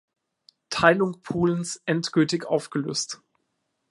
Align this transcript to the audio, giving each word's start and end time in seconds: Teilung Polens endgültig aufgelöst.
Teilung 0.71 1.21
Polens 1.21 1.79
endgültig 1.85 2.47
aufgelöst. 2.47 3.21